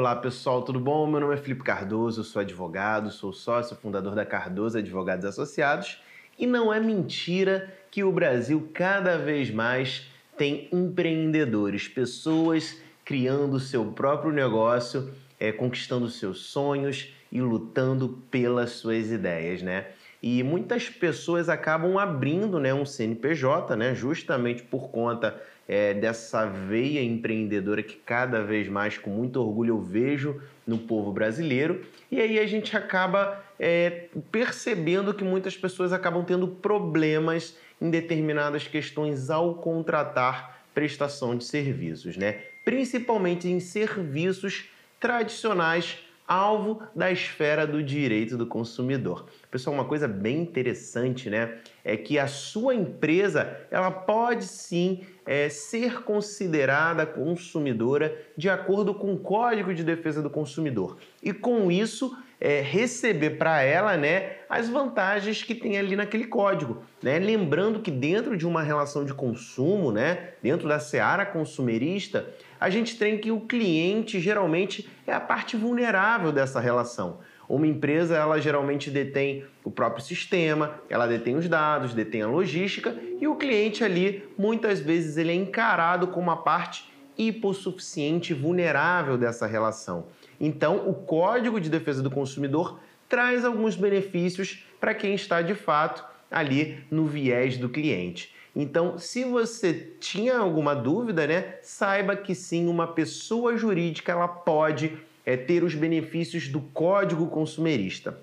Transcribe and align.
Olá 0.00 0.16
pessoal, 0.16 0.62
tudo 0.62 0.80
bom? 0.80 1.06
Meu 1.06 1.20
nome 1.20 1.34
é 1.34 1.36
Felipe 1.36 1.62
Cardoso, 1.62 2.24
sou 2.24 2.40
advogado, 2.40 3.10
sou 3.10 3.34
sócio 3.34 3.76
fundador 3.76 4.14
da 4.14 4.24
Cardoso 4.24 4.78
Advogados 4.78 5.26
Associados 5.26 6.00
e 6.38 6.46
não 6.46 6.72
é 6.72 6.80
mentira 6.80 7.70
que 7.90 8.02
o 8.02 8.10
Brasil 8.10 8.70
cada 8.72 9.18
vez 9.18 9.50
mais 9.50 10.06
tem 10.38 10.70
empreendedores, 10.72 11.86
pessoas 11.86 12.80
criando 13.04 13.60
seu 13.60 13.92
próprio 13.92 14.32
negócio, 14.32 15.12
é, 15.38 15.52
conquistando 15.52 16.08
seus 16.08 16.46
sonhos 16.46 17.12
e 17.30 17.42
lutando 17.42 18.22
pelas 18.30 18.70
suas 18.70 19.10
ideias, 19.10 19.60
né? 19.60 19.88
E 20.22 20.42
muitas 20.42 20.88
pessoas 20.88 21.48
acabam 21.48 21.98
abrindo 21.98 22.60
né, 22.60 22.74
um 22.74 22.84
CNPJ, 22.84 23.74
né, 23.76 23.94
justamente 23.94 24.62
por 24.62 24.90
conta 24.90 25.40
é, 25.66 25.94
dessa 25.94 26.46
veia 26.46 27.02
empreendedora 27.02 27.82
que 27.82 27.96
cada 27.96 28.42
vez 28.42 28.68
mais, 28.68 28.98
com 28.98 29.10
muito 29.10 29.40
orgulho, 29.40 29.74
eu 29.74 29.80
vejo 29.80 30.42
no 30.66 30.78
povo 30.78 31.12
brasileiro. 31.12 31.84
E 32.10 32.20
aí 32.20 32.38
a 32.38 32.46
gente 32.46 32.76
acaba 32.76 33.42
é, 33.58 34.08
percebendo 34.30 35.14
que 35.14 35.24
muitas 35.24 35.56
pessoas 35.56 35.92
acabam 35.92 36.24
tendo 36.24 36.48
problemas 36.48 37.56
em 37.80 37.88
determinadas 37.88 38.66
questões 38.66 39.30
ao 39.30 39.54
contratar 39.54 40.60
prestação 40.74 41.36
de 41.36 41.44
serviços, 41.44 42.16
né? 42.16 42.42
principalmente 42.64 43.48
em 43.48 43.58
serviços 43.58 44.68
tradicionais 44.98 45.98
alvo 46.26 46.80
da 46.94 47.10
esfera 47.10 47.66
do 47.66 47.82
direito 47.82 48.36
do 48.36 48.46
consumidor. 48.46 49.26
Pessoal, 49.50 49.74
uma 49.74 49.84
coisa 49.84 50.06
bem 50.06 50.42
interessante, 50.42 51.28
né, 51.28 51.56
é 51.84 51.96
que 51.96 52.20
a 52.20 52.28
sua 52.28 52.72
empresa 52.72 53.58
ela 53.68 53.90
pode 53.90 54.44
sim 54.44 55.00
é, 55.26 55.48
ser 55.48 56.04
considerada 56.04 57.04
consumidora 57.04 58.16
de 58.36 58.48
acordo 58.48 58.94
com 58.94 59.12
o 59.12 59.18
Código 59.18 59.74
de 59.74 59.82
Defesa 59.82 60.22
do 60.22 60.30
Consumidor 60.30 60.98
e 61.20 61.32
com 61.32 61.68
isso 61.68 62.16
é, 62.40 62.60
receber 62.60 63.30
para 63.30 63.60
ela 63.60 63.96
né, 63.96 64.36
as 64.48 64.68
vantagens 64.68 65.42
que 65.42 65.54
tem 65.54 65.76
ali 65.76 65.94
naquele 65.94 66.26
código. 66.26 66.82
Né? 67.02 67.18
Lembrando 67.18 67.80
que 67.80 67.90
dentro 67.90 68.36
de 68.36 68.46
uma 68.46 68.62
relação 68.62 69.04
de 69.04 69.12
consumo, 69.12 69.92
né, 69.92 70.30
dentro 70.40 70.68
da 70.68 70.78
seara 70.78 71.26
consumerista, 71.26 72.26
a 72.58 72.70
gente 72.70 72.96
tem 72.96 73.18
que 73.18 73.30
o 73.30 73.40
cliente 73.40 74.20
geralmente 74.20 74.88
é 75.06 75.12
a 75.12 75.20
parte 75.20 75.56
vulnerável 75.56 76.32
dessa 76.32 76.60
relação. 76.60 77.18
Uma 77.50 77.66
empresa, 77.66 78.16
ela 78.16 78.40
geralmente 78.40 78.92
detém 78.92 79.44
o 79.64 79.72
próprio 79.72 80.04
sistema, 80.04 80.80
ela 80.88 81.08
detém 81.08 81.34
os 81.34 81.48
dados, 81.48 81.92
detém 81.92 82.22
a 82.22 82.28
logística 82.28 82.96
e 83.20 83.26
o 83.26 83.34
cliente 83.34 83.82
ali, 83.82 84.22
muitas 84.38 84.78
vezes, 84.78 85.16
ele 85.16 85.32
é 85.32 85.34
encarado 85.34 86.06
como 86.06 86.28
uma 86.28 86.36
parte 86.36 86.88
hipossuficiente 87.18 88.32
vulnerável 88.32 89.18
dessa 89.18 89.48
relação. 89.48 90.06
Então, 90.40 90.88
o 90.88 90.94
Código 90.94 91.60
de 91.60 91.68
Defesa 91.68 92.00
do 92.00 92.10
Consumidor 92.10 92.78
traz 93.08 93.44
alguns 93.44 93.74
benefícios 93.74 94.64
para 94.78 94.94
quem 94.94 95.12
está 95.12 95.42
de 95.42 95.56
fato 95.56 96.04
ali 96.30 96.78
no 96.88 97.04
viés 97.04 97.58
do 97.58 97.68
cliente. 97.68 98.32
Então, 98.54 98.96
se 98.96 99.24
você 99.24 99.92
tinha 99.98 100.38
alguma 100.38 100.74
dúvida, 100.74 101.26
né, 101.26 101.56
saiba 101.62 102.14
que 102.14 102.32
sim, 102.32 102.68
uma 102.68 102.86
pessoa 102.86 103.56
jurídica 103.56 104.12
ela 104.12 104.28
pode 104.28 104.96
é, 105.24 105.36
ter 105.36 105.62
os 105.62 105.74
benefícios 105.74 106.48
do 106.48 106.60
Código 106.60 107.26
Consumerista. 107.28 108.18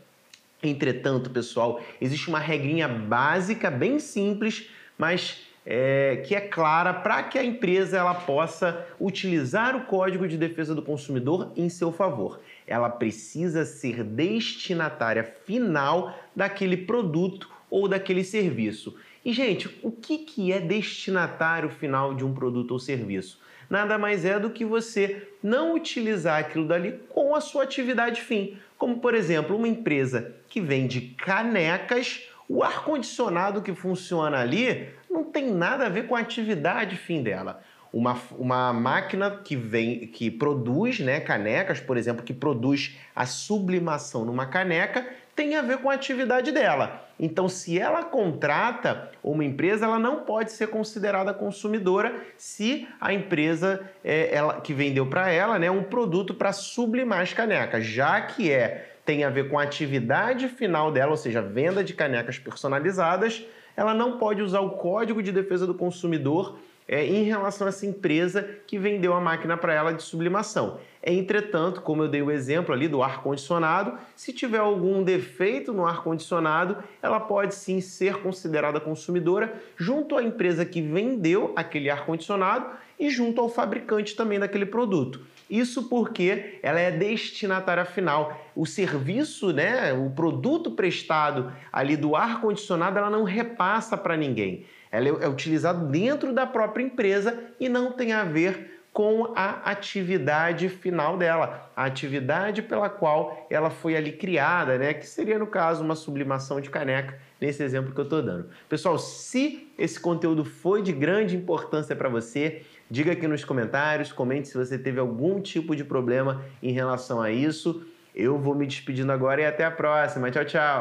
Entretanto, 0.61 1.29
pessoal, 1.29 1.81
existe 2.01 2.29
uma 2.29 2.39
regrinha 2.39 2.87
básica, 2.87 3.69
bem 3.69 3.99
simples, 3.99 4.69
mas 4.97 5.47
é, 5.69 6.23
que 6.25 6.33
é 6.33 6.39
clara 6.39 6.93
para 6.93 7.21
que 7.23 7.37
a 7.37 7.43
empresa 7.43 7.97
ela 7.97 8.13
possa 8.13 8.87
utilizar 8.99 9.75
o 9.75 9.85
Código 9.85 10.27
de 10.27 10.37
Defesa 10.37 10.73
do 10.73 10.81
Consumidor 10.81 11.51
em 11.57 11.67
seu 11.67 11.91
favor. 11.91 12.39
Ela 12.65 12.89
precisa 12.89 13.65
ser 13.65 14.03
destinatária 14.03 15.23
final 15.45 16.17
daquele 16.35 16.77
produto 16.77 17.49
ou 17.69 17.87
daquele 17.87 18.23
serviço. 18.23 18.95
E, 19.25 19.33
gente, 19.33 19.69
o 19.83 19.91
que, 19.91 20.19
que 20.19 20.53
é 20.53 20.59
destinatário 20.61 21.69
final 21.69 22.13
de 22.13 22.23
um 22.23 22.33
produto 22.33 22.71
ou 22.71 22.79
serviço? 22.79 23.37
Nada 23.69 23.97
mais 23.97 24.25
é 24.25 24.39
do 24.39 24.49
que 24.49 24.63
você 24.65 25.27
não 25.43 25.75
utilizar 25.75 26.39
aquilo 26.39 26.67
dali 26.67 26.99
com 27.09 27.35
a 27.35 27.41
sua 27.41 27.63
atividade 27.63 28.21
fim. 28.21 28.57
Como, 28.77 28.99
por 28.99 29.13
exemplo, 29.13 29.55
uma 29.55 29.67
empresa 29.67 30.35
que 30.47 30.61
vende 30.61 31.15
canecas 31.17 32.27
o 32.49 32.63
ar-condicionado 32.63 33.61
que 33.61 33.73
funciona 33.73 34.39
ali 34.39 34.89
não 35.09 35.23
tem 35.23 35.51
nada 35.51 35.85
a 35.85 35.89
ver 35.89 36.07
com 36.07 36.15
a 36.15 36.19
atividade 36.19 36.95
fim 36.95 37.21
dela. 37.21 37.61
Uma, 37.91 38.17
uma 38.37 38.71
máquina 38.73 39.31
que 39.31 39.55
vem 39.55 40.07
que 40.07 40.29
produz 40.29 40.99
né, 40.99 41.19
canecas, 41.19 41.79
por 41.79 41.97
exemplo, 41.97 42.23
que 42.23 42.33
produz 42.33 42.97
a 43.15 43.25
sublimação 43.25 44.23
numa 44.23 44.45
caneca, 44.45 45.07
tem 45.37 45.55
a 45.55 45.61
ver 45.61 45.77
com 45.77 45.89
a 45.89 45.93
atividade 45.93 46.51
dela. 46.51 47.07
Então, 47.19 47.47
se 47.47 47.77
ela 47.77 48.03
contrata 48.03 49.11
uma 49.23 49.45
empresa, 49.45 49.85
ela 49.85 49.99
não 49.99 50.21
pode 50.21 50.51
ser 50.51 50.67
considerada 50.67 51.31
consumidora 51.31 52.25
se 52.35 52.87
a 52.99 53.13
empresa 53.13 53.87
é, 54.03 54.33
ela, 54.33 54.59
que 54.59 54.73
vendeu 54.73 55.05
para 55.05 55.29
ela 55.29 55.59
né, 55.59 55.69
um 55.69 55.83
produto 55.83 56.33
para 56.33 56.51
sublimar 56.51 57.21
as 57.21 57.33
canecas, 57.33 57.85
já 57.85 58.19
que 58.19 58.51
é 58.51 58.95
tem 59.05 59.23
a 59.23 59.29
ver 59.29 59.47
com 59.47 59.57
a 59.57 59.63
atividade 59.63 60.49
final 60.49 60.91
dela, 60.91 61.11
ou 61.11 61.17
seja, 61.17 61.41
venda 61.41 61.81
de 61.81 61.93
canecas 61.93 62.37
personalizadas, 62.37 63.45
ela 63.75 63.93
não 63.93 64.17
pode 64.17 64.41
usar 64.41 64.59
o 64.59 64.71
Código 64.71 65.23
de 65.23 65.31
Defesa 65.31 65.65
do 65.65 65.73
Consumidor 65.73 66.59
é, 66.87 67.05
em 67.05 67.23
relação 67.23 67.67
a 67.67 67.69
essa 67.69 67.85
empresa 67.85 68.47
que 68.65 68.77
vendeu 68.77 69.13
a 69.13 69.19
máquina 69.19 69.57
para 69.57 69.73
ela 69.73 69.93
de 69.93 70.01
sublimação. 70.01 70.79
Entretanto, 71.03 71.81
como 71.81 72.03
eu 72.03 72.07
dei 72.07 72.21
o 72.21 72.31
exemplo 72.31 72.73
ali 72.73 72.87
do 72.87 73.01
ar-condicionado, 73.03 73.97
se 74.15 74.33
tiver 74.33 74.59
algum 74.59 75.03
defeito 75.03 75.73
no 75.73 75.85
ar-condicionado, 75.85 76.83
ela 77.01 77.19
pode 77.19 77.55
sim 77.55 77.79
ser 77.81 78.17
considerada 78.21 78.79
consumidora 78.79 79.53
junto 79.75 80.17
à 80.17 80.23
empresa 80.23 80.65
que 80.65 80.81
vendeu 80.81 81.53
aquele 81.55 81.89
ar-condicionado 81.89 82.71
e 82.99 83.09
junto 83.09 83.41
ao 83.41 83.49
fabricante 83.49 84.15
também 84.15 84.39
daquele 84.39 84.65
produto. 84.65 85.21
Isso 85.49 85.83
porque 85.83 86.59
ela 86.61 86.79
é 86.79 86.91
destinatária 86.91 87.85
final. 87.85 88.37
O 88.55 88.65
serviço, 88.65 89.53
né, 89.53 89.93
o 89.93 90.09
produto 90.09 90.71
prestado 90.71 91.51
ali 91.71 91.95
do 91.95 92.15
ar 92.15 92.41
condicionado, 92.41 92.97
ela 92.97 93.09
não 93.09 93.23
repassa 93.23 93.95
para 93.95 94.17
ninguém. 94.17 94.65
Ela 94.91 95.07
é 95.07 95.27
utilizada 95.27 95.85
dentro 95.85 96.33
da 96.33 96.45
própria 96.45 96.83
empresa 96.83 97.37
e 97.59 97.69
não 97.69 97.91
tem 97.91 98.11
a 98.11 98.23
ver 98.23 98.77
com 98.97 99.31
a 99.35 99.69
atividade 99.69 100.67
final 100.69 101.17
dela, 101.17 101.69
a 101.75 101.85
atividade 101.85 102.63
pela 102.63 102.89
qual 102.89 103.45
ela 103.47 103.69
foi 103.69 103.95
ali 103.95 104.11
criada, 104.11 104.75
né? 104.75 104.91
Que 104.91 105.05
seria, 105.05 105.37
no 105.37 105.45
caso, 105.45 105.83
uma 105.83 105.93
sublimação 105.93 106.59
de 106.59 106.71
caneca, 106.71 107.15
nesse 107.39 107.61
exemplo 107.61 107.93
que 107.93 107.99
eu 107.99 108.05
estou 108.05 108.23
dando. 108.23 108.49
Pessoal, 108.67 108.97
se 108.97 109.67
esse 109.77 109.99
conteúdo 109.99 110.43
foi 110.43 110.81
de 110.81 110.91
grande 110.91 111.35
importância 111.35 111.95
para 111.95 112.09
você, 112.09 112.63
diga 112.89 113.11
aqui 113.11 113.27
nos 113.27 113.43
comentários, 113.43 114.11
comente 114.11 114.47
se 114.47 114.57
você 114.57 114.77
teve 114.77 114.99
algum 114.99 115.41
tipo 115.41 115.75
de 115.75 115.83
problema 115.83 116.43
em 116.61 116.71
relação 116.71 117.21
a 117.21 117.31
isso. 117.31 117.85
Eu 118.15 118.39
vou 118.39 118.55
me 118.55 118.65
despedindo 118.65 119.11
agora 119.11 119.41
e 119.41 119.45
até 119.45 119.63
a 119.63 119.71
próxima. 119.71 120.31
Tchau, 120.31 120.45
tchau! 120.45 120.75